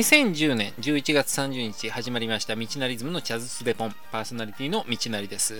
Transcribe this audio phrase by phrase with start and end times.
[0.00, 3.94] 2010年11月30日始まりました道なりズムのチャズスベポン。
[4.10, 5.56] パーソナリティの道なりです、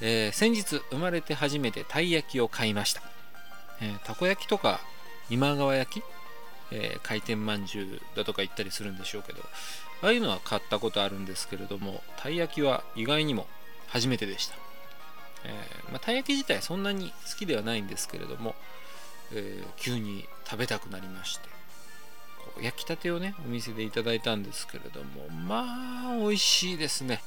[0.00, 3.02] えー先日生まれて初めてたい焼きを買いました、
[3.80, 4.78] えーたこ焼きとか
[5.30, 6.04] 今川焼き、
[6.70, 9.40] えー回転まんじゅうだとか言ったりするんでしょうけど
[10.02, 13.48] ああいうのは買ったことあるんですけれどもたい焼きは意外にも
[13.88, 14.54] 初めてでした、
[15.44, 18.54] えーまあ、たい焼き自体そんなに好きではないんですけれども、
[19.32, 21.59] え急に食べたくなりまして。
[22.60, 27.22] 焼きたてをねお店でいただいたんですけれどもまあ美味しいですね。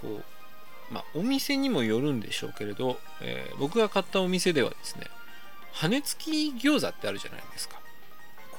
[0.00, 5.06] こうまあお店にもよるんでしょうけれど、えー僕が買ったお店ではですね
[5.72, 7.78] 羽根付き餃子ってあるじゃないですか。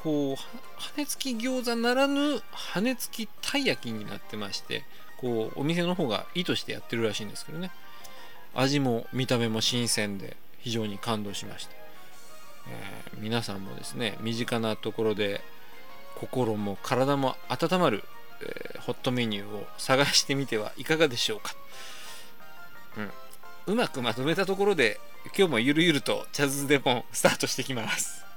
[0.03, 0.35] こう
[0.81, 4.83] 羽根付き餃子ならぬ羽根付きたい焼きになってまして
[5.17, 7.71] こうお店の方が意図してやってるらしいんですけどね。
[8.53, 11.71] 味も見た目も新鮮で非常に感動しました、
[12.67, 15.41] えー皆さんもですね身近なところで
[16.15, 18.03] 心も体も温まる、
[18.41, 21.53] えーホットメニューを探してみてはいかがでしょうか、
[23.67, 24.99] うん、うまくまとめたところで
[25.37, 28.30] 今日もゆるゆるとチャズデポンスタートしてきます。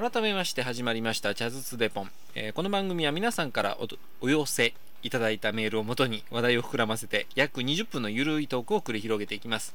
[0.00, 3.76] 改めまして始まりましたチャズツデポン、えーこの番組は皆さんから
[4.20, 9.74] お寄せいただいたメールをもとに話題を膨らませて約20分のゆるいトークを繰り広げていきます、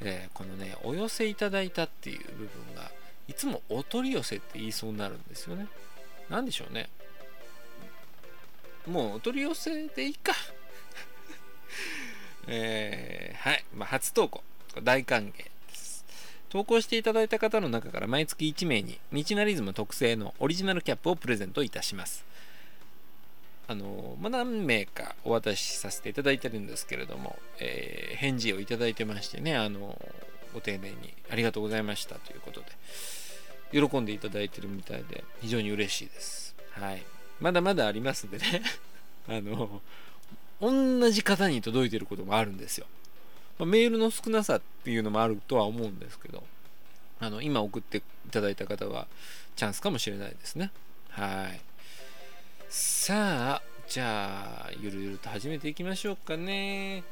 [0.00, 2.90] えーこのねお寄せいただいたっていう部分が
[3.28, 5.66] いつもお取り寄せって言いそうになるんですよね。
[6.30, 6.88] なんでしょうね。
[8.86, 10.32] もうお取り寄せでいいか。
[12.48, 14.42] えーはい、まあ、初投稿。
[14.82, 15.34] 大歓迎。
[16.48, 22.24] 投稿していただいた方の中から毎月1名に道なリズム特製のオリジナルキャップをプレゼントいたします。
[23.70, 29.96] あのまあ、何名かお渡しさせていただいてるんですけれども、えー返事をいただいてましてねあの
[30.52, 36.56] ご丁寧にありがとうございましたということで喜んでいただいてるみたいで非常に嬉しいです。
[36.72, 37.02] はい。
[37.40, 38.62] まだまだありますんでね。
[39.28, 39.82] あの
[40.60, 42.86] 同じ方に届いてることもあるんですよ。
[43.58, 46.42] まあメールの少なさっていうのもあるとは思うんですけど
[47.20, 49.06] あの今送っていただいた方は
[49.56, 50.70] チャンスかもしれないですね。
[51.10, 51.60] はい。
[52.68, 57.02] さあじゃあゆるゆると始めていきましょうかね。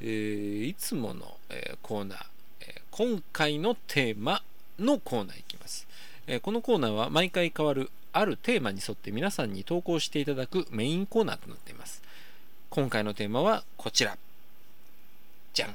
[0.00, 2.18] えーいつもの、えーコーナー、
[2.62, 4.42] えー今回のテーマ
[4.78, 5.86] のコーナーいきます、
[6.26, 12.02] えこのコーナーは毎回変わるあるテーマに沿って皆さんに投稿していただくメインコーナーとなっています。
[12.70, 14.16] 今回のテーマはこちら。
[15.52, 15.74] じゃん。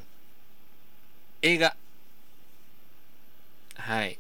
[1.44, 1.76] 映画。
[3.76, 4.18] はい、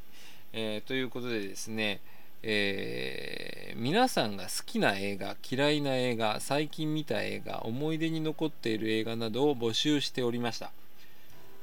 [0.53, 1.99] えーということでですね、
[2.43, 10.71] えー皆さんが好きな映画嫌いな映画最近見た映画思い出に残っている映画などを募集しておりました。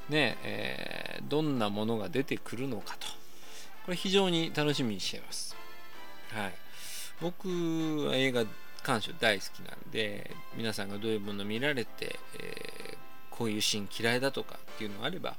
[0.08, 3.06] ねえーどんなものが出てくるのかと。
[3.84, 5.56] これ非常に楽しみにしています。
[6.32, 6.54] はい。
[7.20, 7.48] 僕
[8.06, 8.44] は映画
[8.82, 12.83] 鑑賞大好きなんで皆さんがどういうものを見られて、えー
[13.36, 15.36] こういうシーン嫌いだとかっていうのがあれば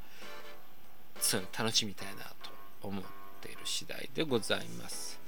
[1.20, 3.04] そういうの楽しみたいなと思っ
[3.42, 5.20] ている次第でございます。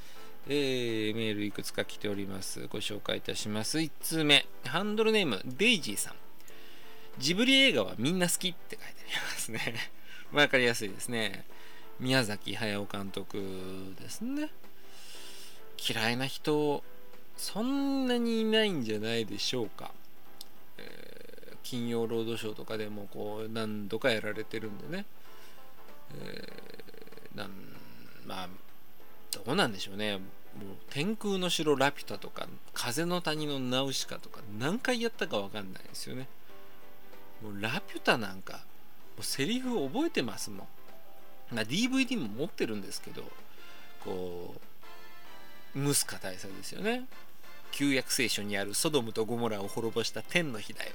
[0.49, 2.67] えーメールいくつか来ております。
[2.67, 3.79] ご紹介いたします。
[3.79, 6.13] 1通目、ハンドルネーム、デイジーさん。
[7.17, 9.91] ジブリ映画はみんな好きって書いてありますね。
[10.31, 11.45] わかりやすいですね。
[11.99, 14.49] 宮崎駿監督ですね。
[15.89, 16.83] 嫌いな人、
[17.37, 19.91] そんなにいないんじゃないでしょうか。
[21.69, 25.05] 金曜ロードショーとかでもこう何度かやられてるんでね。
[26.17, 27.49] えーなん
[28.25, 28.47] まあ
[29.31, 30.17] どうなんでしょうね。
[30.17, 30.23] もう
[30.89, 36.27] 天空の城ラピュタとか風の谷のナウシカとか何回やったか分かんないですよね。
[37.43, 38.59] もうラピュタなんかも
[39.19, 40.63] うセリフ覚えてますも
[41.51, 43.23] ん、まあ、DVD も持ってるんですけど
[44.03, 44.55] こ
[45.75, 47.03] うムスカ大佐ですよね。
[47.71, 50.91] 旧約聖書にあるソドムとゴモラを滅ぼした天の日だよ。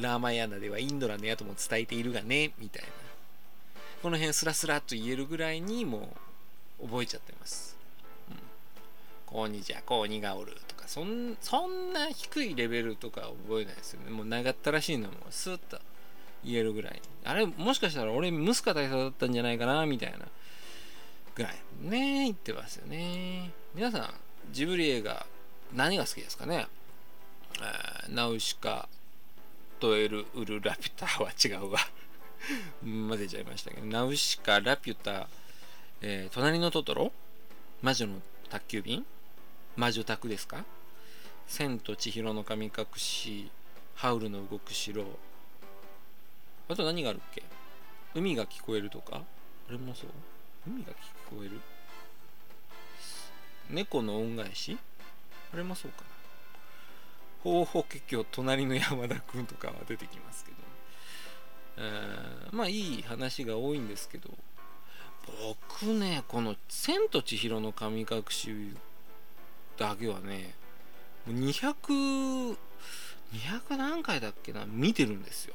[0.00, 2.88] ラーマヤーナではインドラの矢とも伝えているがねみたいな
[4.02, 6.14] この辺スラスラと言えるぐらいにも
[6.80, 7.76] う覚えちゃってます。
[8.30, 8.36] うん、
[9.26, 14.10] こうにじゃこうにがおるとかそんそんな低いレベルとか覚えないですよね。
[14.10, 15.78] もう長ったらしいのもスッと
[16.44, 17.00] 言えるぐらい。
[17.24, 20.18] あれもしかしたら俺ムスカ大佐だったんじゃないかなみたいな
[21.34, 24.14] ぐらいね言ってますよね皆さん
[24.52, 25.26] ジブリ映画
[25.74, 26.68] 何が好きですかね？
[28.08, 28.88] ナウシカ
[29.80, 31.80] とエル・ウル・ラピュタは違うわ。
[32.82, 33.86] 混ぜちゃいましたけど。
[33.86, 35.28] ナウシカ、ラピュタ、
[36.00, 37.12] えー、隣のトトロ？
[37.82, 38.14] 魔女の
[38.50, 39.04] 宅急便？
[39.76, 40.64] 魔女宅ですか？
[41.46, 43.50] 千と千尋の神隠し。
[43.94, 45.04] ハウルの動く城。
[46.68, 47.42] あと何があるっけ？
[48.14, 49.22] 海が聞こえるとか？
[49.68, 50.10] あれもそう？
[50.66, 50.94] 海が聞
[51.30, 51.60] こえる？
[53.70, 54.76] 猫の恩返し？
[55.52, 56.15] あれもそうかな。
[57.46, 60.56] ほうほう結局隣の山田君とかは出てきますけど、
[61.76, 64.30] えー、まあいい話が多いんですけど。
[65.80, 68.72] 僕ねこの「千と千尋の神隠し」
[69.76, 70.54] だけはね
[71.28, 72.56] 200
[73.32, 75.54] 200何回だっけな見てるんですよ。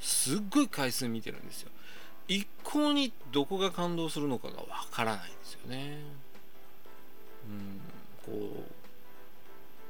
[0.00, 1.70] すっごい回数見てるんですよ。
[2.28, 5.98] 一向にどこが感動するのかがわからないんですよね。
[7.48, 7.80] うん
[8.24, 8.80] こう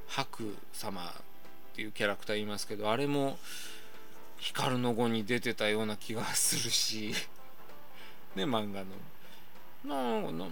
[0.06, 1.22] 白様
[1.70, 3.38] っていうキャラクターいますけどあれも
[4.38, 7.14] 光の碁に出てたような気がするし
[8.34, 8.87] ね漫画の。
[9.82, 10.50] ななん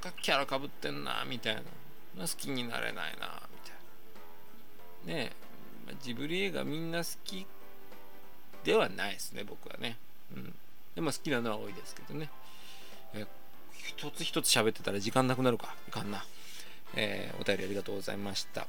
[0.00, 1.62] かキャラかぶってんなみたいな。
[2.20, 3.58] 好きになれないなみ
[5.06, 5.22] たいな。
[5.22, 5.32] ね
[6.02, 7.46] ジブリ映画みんな好き
[8.64, 9.98] ではないですね僕はね。
[10.34, 10.54] うん。
[10.94, 12.30] でも好きなのは多いですけどね。
[13.14, 13.26] え
[13.72, 15.74] 一つ一つ喋ってたら時間なくなるか。
[15.86, 16.24] いかんな。
[16.94, 18.66] えー、お便りありがとうございました。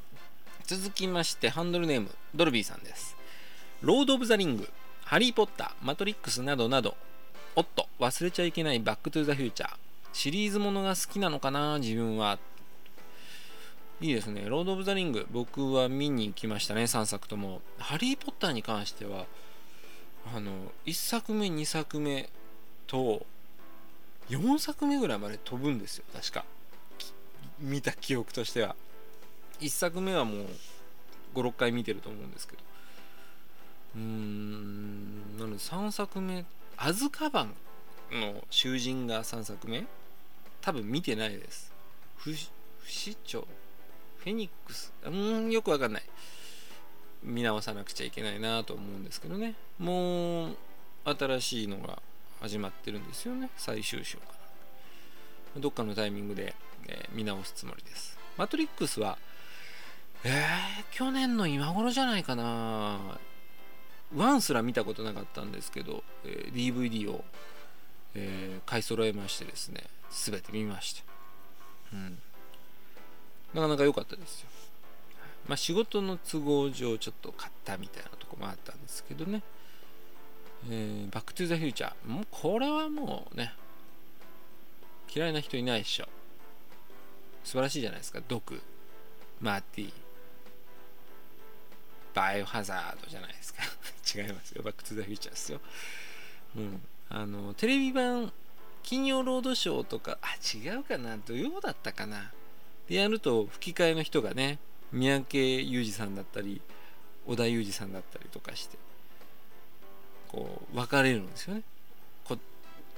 [0.70, 3.16] 続きましてハンドルネームドルビーさんです。
[3.82, 4.70] ロード・オブ・ザ・リング
[5.04, 6.96] ハリー・ポッターマトリックスなどなど
[7.56, 9.72] おっと忘れちゃいけないバック・トゥ・ザ・フューチャー
[10.14, 12.38] シリーズものが好きなのかな自分は。
[14.00, 14.48] いいですね。
[14.48, 17.64] ロード・オブ・ザ・リング僕は見に行きましたね3作とも。
[17.80, 19.26] ハリー・ポッターに関しては
[20.36, 20.52] あの
[20.86, 22.30] 1作目2作目
[22.86, 23.26] と
[24.30, 26.46] 4作目ぐらいまで飛ぶんですよ確か。
[27.58, 28.76] 見た記憶としては。
[29.60, 30.46] 1作目はもう
[31.36, 32.64] 56回見てると思うんですけど。
[33.96, 36.46] うーんなので3作目
[36.78, 37.54] アズカバン
[38.12, 39.86] の囚人が3作目
[40.62, 41.74] 多分見てないです。
[42.18, 43.46] 不不死鳥
[44.18, 46.04] フェニックスうんよくわかんない。
[47.24, 49.56] 見直さなくちゃいけないなと思うんですけどね。
[49.78, 50.58] もう
[51.06, 52.02] 新しいのが
[52.42, 53.50] 始まってるんですよね。
[53.58, 54.26] 最終章か
[55.56, 56.56] などっかのタイミングで、
[56.88, 58.18] えー、見直すつもりです。
[58.38, 59.18] マトリックスは
[60.24, 60.34] えー、
[60.92, 63.00] 去年の今頃じゃないかな。
[64.16, 67.24] ワンすら見たことなかったんですけど、えー、DVD を、
[68.16, 71.04] えー、買い揃えましてですね全て見ました。
[71.94, 72.18] うん。
[73.54, 74.50] なかなか良かったですよ。
[75.48, 79.42] まあ仕事の都合上ちょっと買ったみたいなとこもあったんですけどね。
[80.70, 83.54] えー、バックトゥザフューチャーもうこれはもうね
[85.16, 86.08] 嫌いな人いないでしょ。
[87.44, 88.22] 素晴らしいじゃないですか。
[88.28, 88.60] ドク
[89.40, 90.09] マーティー。
[92.14, 93.64] バイオハザードじゃないですか。
[94.16, 94.64] 違いますよ。
[94.64, 95.62] バックトゥザフューチャーですよ。
[96.56, 96.82] うん。
[97.10, 98.32] あのテレビ版
[98.84, 100.28] 金曜ロードショーとかあ
[100.58, 101.18] 違うかな。
[101.18, 102.32] 土曜だったかな。
[102.88, 104.60] でやると吹き替えの人がね
[104.92, 106.62] 三宅裕二さんだったり
[107.28, 108.78] 織田裕二さんだったりとかして
[110.28, 111.64] こう分かれるんですよね。
[112.26, 112.38] こ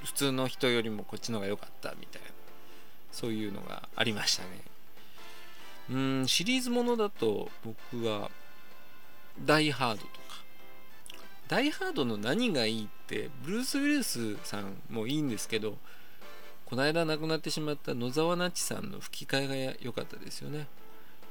[0.03, 2.27] 普通の人よりもこっちの方が良かったみたいな。
[3.11, 4.49] そういうのがありましたね。
[5.89, 8.31] うんシリーズものだと僕は
[9.45, 10.11] ダイハードとか。
[11.47, 15.77] ダイハードの何がいいってブルース・ウィルスさんもいいんですけど
[16.65, 20.67] この間亡くなってしまった野沢那智さんの吹き替えが良かったですよね。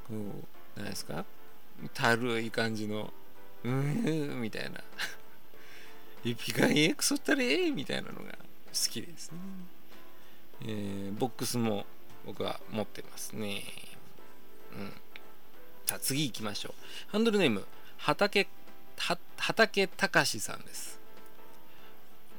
[0.07, 1.25] こう何ですか？
[1.95, 3.11] たるい感じの
[3.63, 4.79] うーんみたいな。
[6.23, 9.37] 一匹がえクソったれみたいなのが好きですね、
[10.61, 11.87] えー、ボックスも
[12.27, 13.63] 僕は持ってますね。
[14.77, 14.93] うん。
[15.87, 16.73] さあ次行きましょう。
[17.07, 17.65] ハンドルネーム。
[18.03, 18.47] 畑
[19.37, 20.99] 畑隆さんです。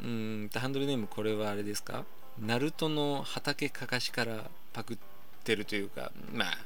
[0.03, 2.05] うんハンドルネームこれはあれですか？
[2.41, 4.99] ナルトの畑かかしからパクっ
[5.45, 6.59] てるというかまあ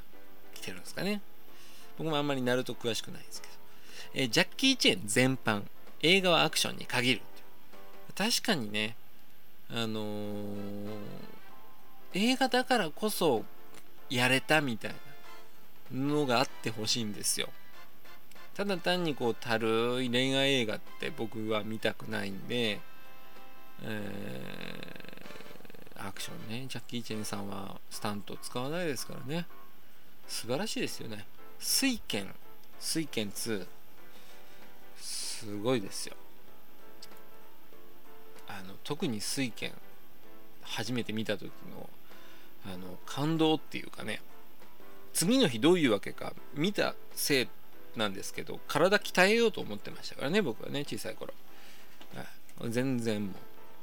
[0.55, 1.21] 来てるんですかね。
[1.99, 3.55] 僕もあんまりナルト詳しくないですけど、
[4.15, 5.63] え、ジャッキー・チェン全般
[6.03, 7.23] 映画はアクションに限る
[8.15, 8.97] 確かにね
[9.71, 10.87] あのー、
[12.15, 13.45] 映画だからこそ
[14.09, 14.95] やれたみたい
[15.93, 17.49] なのがあってほしいんですよ。
[18.57, 22.81] ただ単にこうたるい恋愛映画って僕は見たくないんで、
[23.83, 24.77] え
[25.99, 26.67] アクションね。
[26.69, 29.47] ジャッキー・チェンさんはスタント使わないですからね。
[30.27, 31.27] 素晴らしいですよね。
[31.59, 32.35] 水拳
[32.81, 33.67] 水拳2
[34.99, 36.17] すごいですよ。
[38.49, 39.73] あの特に水拳
[40.63, 41.91] 初めて見た時の
[42.65, 44.23] あの感動っていうかね。
[45.13, 47.49] 次の日どういうわけか見たせい
[47.97, 51.33] なんですけど体鍛えようと思ってましたからね僕はね小さい頃、
[52.69, 53.35] 全然もう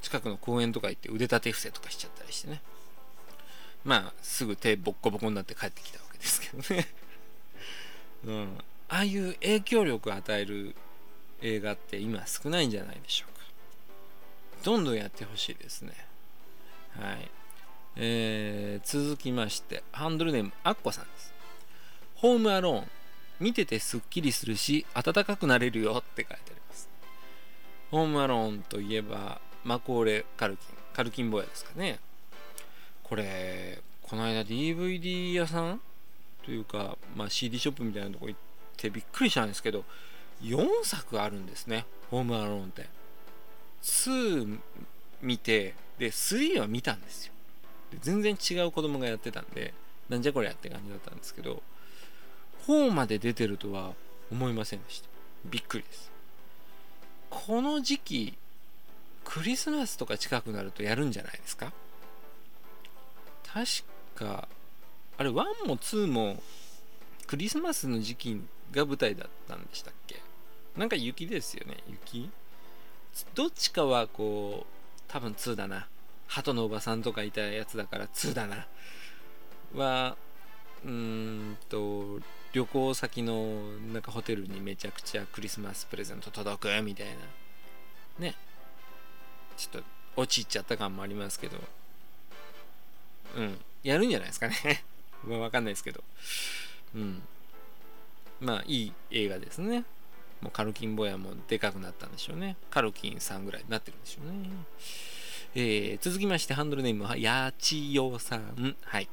[0.03, 2.61] 近くの公園とか行って腕立て伏せとかしちゃったりしてね。
[3.85, 6.87] まあすぐ手ボッコボコになって帰ってきたわけですけどね。
[8.25, 8.57] うん。
[8.89, 10.75] ああいう影響力を与える
[11.41, 13.45] 映画って今少ないんじゃないでしょうか。
[14.63, 15.93] どんどんやってほしいですね。
[16.99, 17.31] はい。
[17.95, 21.33] えー、続きましてハンドルネームアッコさんです。
[22.15, 22.87] ホームアローン
[23.43, 26.89] 見ててすっきりするし暖かくなれるよって書いてあります。
[27.91, 30.77] ホームアローンといえばマコーレ・カルキン。
[30.93, 31.99] カルキン坊やですかね。
[33.03, 35.81] これこの間 DVD 屋さん
[36.45, 38.39] というか、まあ、CD ショップみたいなとこ行っ
[38.77, 39.83] てびっくりしたんですけど
[40.41, 42.87] 4作あるんですねホームアローンって。
[43.81, 44.57] 2
[45.21, 47.33] 見てで3は見たんですよ。
[47.99, 49.73] 全然違う子供がやってたんで
[50.07, 51.61] なんじゃこりゃって感じだったんですけど
[52.67, 53.93] 4まで出てるとは
[54.31, 55.09] 思いませんでした。
[55.45, 56.11] びっくりです。
[57.29, 58.33] この時期
[59.23, 61.71] クリスマスとか近くなるとやるんじゃないですか？
[63.43, 63.65] 確
[64.15, 64.47] か
[65.17, 65.33] あれ1
[65.67, 66.41] も2も
[67.27, 68.41] クリスマスの時期
[68.71, 70.21] が舞台だったんでしたっけ？
[70.77, 72.29] なんか雪ですよね雪。
[73.35, 75.87] どっちかはこう多分2だな。
[76.27, 78.67] 鳩のおばさんとかいたやつだから2だな。
[79.75, 80.15] は
[80.83, 82.19] うーんと
[82.53, 88.25] 旅行先のなんかホテルにめちゃくちゃクリスマスプレゼント届くみたいな。
[88.25, 88.35] ね。
[89.57, 89.87] ちょっと
[90.21, 91.57] 落ちっちゃった感もありますけど。
[93.37, 93.57] うん。
[93.81, 94.83] やるんじゃないですかね。
[95.25, 96.03] まあわかんないですけど。
[96.95, 97.23] うん。
[98.39, 99.83] まあいい映画ですね。
[100.41, 102.55] もうカルキンボヤもでかくなったんでしょうね。
[102.69, 104.49] カルキンさんぐらいになってるんでしょうね。
[105.55, 108.75] えー、続きましてハンドルネームはやちよさん。
[108.83, 109.09] はい。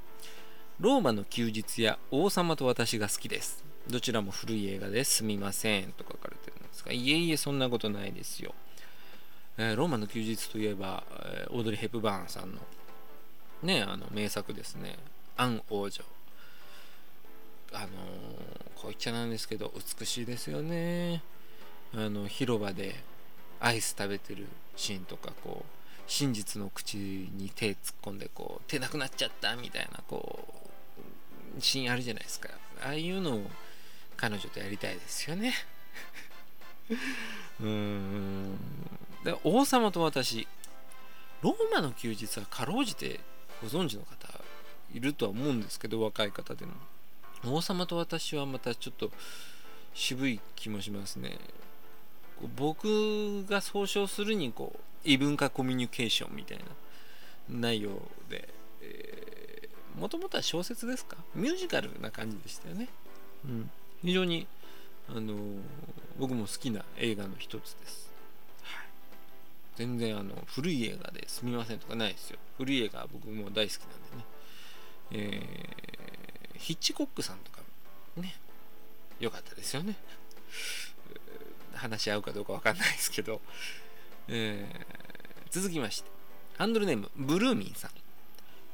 [0.80, 3.62] ローマの休日や王様と私が好きです。
[3.90, 8.54] どちらも古い映画ですみませんと書かれてるんですが、いえいえそんなことないですよ。
[9.58, 12.62] えー、ローマの休日といえば、えー、オードリー・ヘプバーンさんの
[13.62, 14.96] ね、あの名作ですね。
[15.37, 16.02] アン王女。
[17.75, 17.88] あのー、
[18.75, 21.22] こう言っちゃなんですけど、美しいですよね。
[21.92, 22.94] あの、広場で
[23.60, 24.46] アイス食べてる
[24.76, 30.60] シーンとか、こう、真実の口に手突っ込んでこう手なくなっちゃったみたいなこう
[31.59, 32.49] シーンあるじゃないですか。
[32.83, 33.50] ああいうのを
[34.16, 35.54] 彼女とやりたいですよね。
[37.61, 38.59] うーん。
[39.25, 40.47] で王様と私
[41.42, 43.21] ローマの休日はかろうじて
[43.62, 44.28] ご存知の方
[44.92, 46.73] いるとは思うんですけど若い方でも。
[47.45, 49.11] 王様と私はまたちょっと
[49.95, 51.38] 渋い気もしますね。
[52.57, 56.64] 僕が総称するにこう異文化コミュニケーションみたいな
[57.49, 57.90] 内容
[58.28, 58.49] で、
[58.83, 59.20] え、
[60.00, 61.19] もともとは小説ですか？
[61.35, 62.88] ミュージカルな感じでしたよね。
[63.45, 63.71] うん、
[64.02, 64.47] 非常に、
[65.11, 65.61] あのー、
[66.19, 68.11] 僕も好きな映画の一つです。
[68.62, 68.87] はい、
[69.76, 72.38] 全然あの古い映画ですみませんとかないですよ。
[72.57, 74.25] 古い映画は僕も大好きなんでね。
[75.12, 77.61] えー、ヒッチコックさんとか
[78.16, 78.37] ね、
[79.19, 79.97] 良かったですよね。
[81.75, 83.42] 話し合うかどうかわかんないですけど、
[84.28, 86.11] えー、続きまして、
[86.57, 87.90] ハンドルネーム、ブルーミンさん。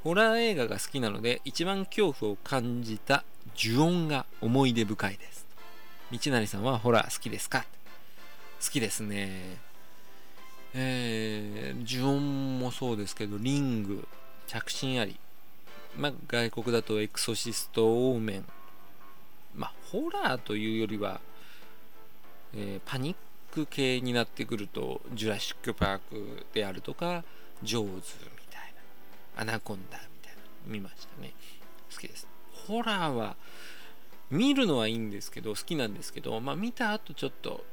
[0.06, 3.24] ホラー映画が好きなので、一番恐怖を感じた
[3.58, 5.44] 呪音が思い出深いです。
[6.12, 7.66] 道成さんはホラー好きですか？
[8.64, 9.58] 好きですね。
[10.74, 14.06] えー、呪音もそうですけど、リング、
[14.46, 15.16] 着信あり。
[15.96, 18.44] まあ、外国だとエクソシスト、オーメン。
[19.56, 21.20] まあ、ホラーというよりは、
[22.54, 23.16] えー、パニッ
[23.52, 27.24] ク系になってくるとジュラシック・パークであるとか
[27.64, 28.02] ジョーズ
[29.36, 31.32] アナコンダみたいな見ましたね。
[31.92, 32.26] 好きです。
[32.66, 33.36] ホラーは
[34.30, 37.64] 見るのはいいんですけど好きなんですけどまあ見た後ちょっと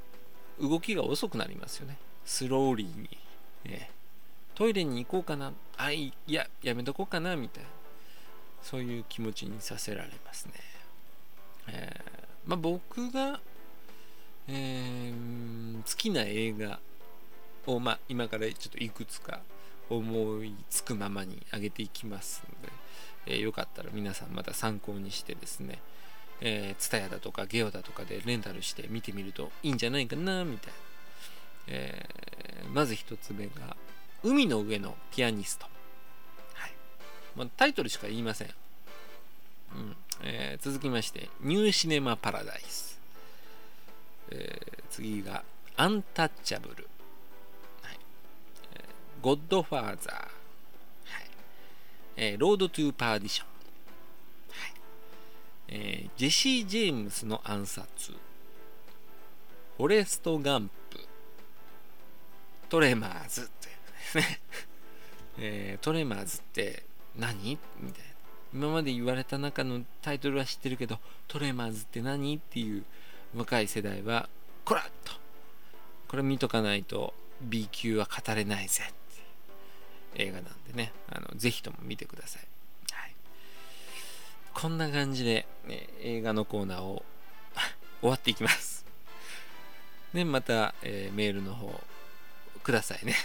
[0.61, 1.97] 動きが遅くなりますよね。
[2.25, 3.09] スローリーに、
[3.65, 3.89] ね、
[4.55, 5.51] トイレに行こうかな。
[5.77, 7.69] あいややめとこうかなみたいな。
[8.61, 10.53] そういう気持ちにさせられますね、
[11.67, 13.41] えー、まあ僕が
[14.47, 16.79] えー、好きな映画
[17.65, 19.39] を、まあ、今からちょっといくつか
[19.97, 22.73] 思いつくままに上げていきますので、
[23.25, 25.79] えー、よかったら皆さんまた参考にしてですね、
[26.41, 30.73] えー、ツタヤだとかゲオだとかでレンタルして見てみるといいんじゃないかなみたいな、
[31.67, 33.75] えー、まず一つ目が
[34.23, 35.65] 「海の上のピアニスト」
[36.53, 36.71] はい。
[37.35, 38.49] まあ、タイトルしか言いません、
[39.75, 39.95] うん。
[40.23, 42.99] えー、続きまして「ニューシネマ・パラダイス」
[44.31, 45.43] えー、次が
[45.75, 46.87] アンタッチャブル、
[49.23, 50.25] ゴッドファーザー、はい。
[52.17, 53.47] えー、ロードトゥーパーディション、
[54.49, 54.73] はい。
[55.69, 58.11] えー、ジェシー・ジェームスの暗殺。
[59.77, 60.99] フォレスト・ガンプ
[62.67, 64.39] トレマーズというね。
[65.39, 66.83] えー、トレマーズって
[67.15, 67.57] 何？
[67.79, 68.09] みたいな。
[68.53, 70.99] 今まで言われた中のタイトルは知ってるけど
[71.29, 72.35] トレマーズって何？
[72.35, 72.83] っていう
[73.33, 74.27] 若い世代は
[74.65, 75.13] こらっと。
[76.09, 78.83] これ見とかないと B 級は語れないぜ。
[80.15, 80.91] 映画なんでね。
[81.09, 82.47] あのぜひとも見てください、
[82.91, 83.15] はい、
[84.53, 87.03] こんな感じで、ね、映画のコーナーを
[88.01, 88.85] 終わっていきます。
[90.13, 91.81] でまた、えー、メールの方
[92.63, 93.15] くださいね。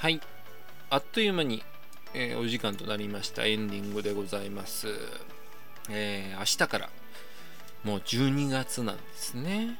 [0.00, 0.18] はい。
[0.88, 1.62] あっという間に、
[2.14, 3.44] えー、お時間となりました。
[3.44, 4.88] エンディングでございます、
[5.90, 6.88] えー、明日から
[7.84, 9.78] もう12月なんですね。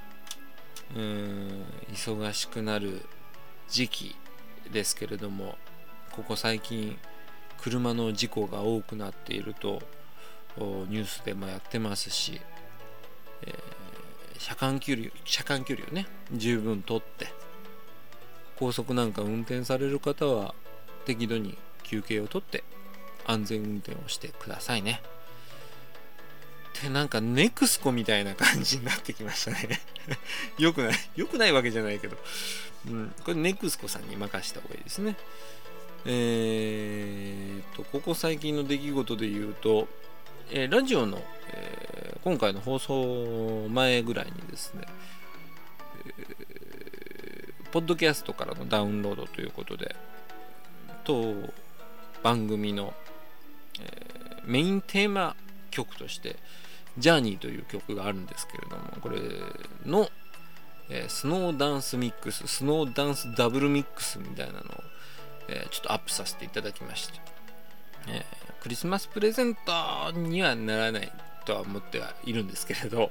[0.94, 3.00] うん忙しくなる
[3.70, 4.16] 時期
[4.70, 5.56] ですけれども
[6.12, 6.98] ここ最近
[7.56, 9.80] 車の事故が多くなっていると
[10.58, 12.42] ニュースでもやってますし、
[13.46, 17.39] えー、車間距離車間距離をね十分とって
[18.60, 20.54] 高速なんか運転される方は
[21.06, 22.62] 適度に休憩をとって
[23.26, 25.00] 安全運転をしてくださいね。
[26.78, 29.80] ってなんかネクスコみたいな感じになってきましたね
[30.58, 32.16] よくないよくないわけじゃないけど、
[32.86, 35.16] うん、これネクスコさんに任した方がいいですね。
[36.06, 39.88] えーと、ここ最近の出来事で言うと、
[40.50, 44.86] えー、ラジオの、えー、今回の放送前ぐらいにですね、
[47.72, 49.94] ポッドキャストからのダウンロードということで、
[51.04, 51.34] 当
[52.22, 52.92] 番組の、
[53.80, 55.36] えー、メインテーマ
[55.70, 56.36] 曲として、
[56.98, 59.20] ジャーニーという曲があるんですけれども、これ
[59.86, 60.08] の、
[60.88, 64.62] えー、スノーダンスミックス、スノーダンスダブルミックスみたいなのを、
[65.48, 67.14] えー、ちょっとアップさせていただきました。
[68.08, 71.12] えー、クリスマスプレゼントにはならない
[71.44, 73.10] とは思ってはいるんですけれど、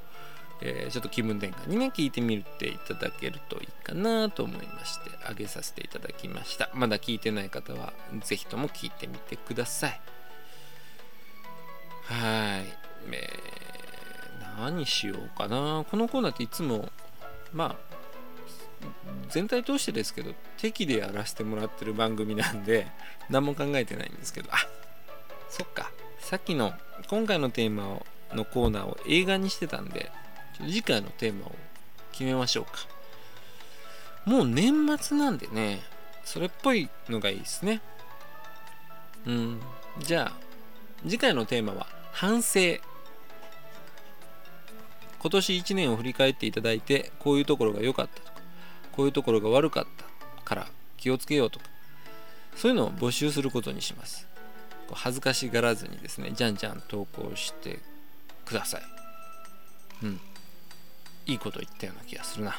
[0.62, 6.70] えー、ちょっと気分転換にね、聞いてみていただけるといいかなと思いまして、あげさせていただきました。
[6.74, 7.94] まだ聞いてない方は、
[8.24, 10.02] ぜひとも聞いてみてください。
[12.04, 12.80] はい。
[13.12, 15.86] えー、何しようかな。
[15.90, 16.90] このコーナーっていつも、
[17.54, 17.90] まあ、
[19.30, 22.88] 全体通してですけど、適でやらせてもらってる番組なんで、
[23.30, 24.58] 何も考えてないんですけど、あ
[25.50, 25.92] そっか。
[26.20, 26.74] さっきの、
[27.08, 30.12] 今回のテーマをのコーナーを映画にしてたんで、
[30.62, 31.56] 次回のテーマを
[32.12, 32.72] 決めましょうか。
[34.26, 35.82] もう年末なんでね、
[36.24, 37.82] それっぽいのがいいですね。
[39.26, 39.62] うん。
[40.00, 40.34] じゃあ、
[41.04, 42.60] 次回のテーマは反省。
[45.22, 48.42] 今年1年を振り返っていただいて、こういうところが良かったとか、
[48.92, 50.68] こういうところが悪かったから
[50.98, 51.66] 気をつけようとか、
[52.56, 54.28] そういうのを募集することにします。
[54.92, 57.80] 恥ずかしがらずにですね、じゃんじゃん投稿して
[58.46, 58.82] ください。
[60.04, 60.22] うん。
[61.30, 62.56] いいこと言ったような気がするな。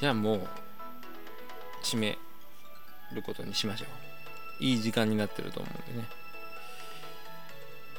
[0.00, 0.48] じゃあもう
[1.84, 2.18] 締め
[3.12, 3.84] ることにしましょ
[4.60, 4.64] う。
[4.64, 6.08] いい時間になってると思うんでね。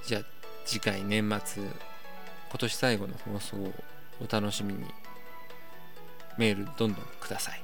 [0.05, 0.21] じゃあ
[0.65, 1.71] 次回年末今
[2.57, 3.73] 年最後の放送を
[4.21, 4.85] お楽しみに。
[6.37, 7.61] メールどんどんください。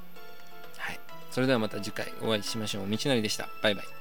[0.77, 0.99] はい。
[1.31, 2.89] それではまた次回お会いしましょう。
[2.89, 3.49] 道のりでした。
[3.63, 3.98] バイバイ。